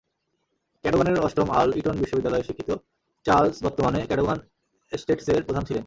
ক্যাডোগানের 0.83 1.17
অষ্টম 1.19 1.47
earl 1.51 1.71
Eton 1.77 1.95
বিশ্ববিদ্যালয়ে 1.99 2.43
শিক্ষিত 2.43 2.69
চার্লস 3.25 3.57
বর্তমানে 3.63 3.99
ক্যাডোগান 4.07 4.39
এস্টেটসের 4.91 5.41
প্রধান 5.43 5.63
ছিলেন। 5.63 5.79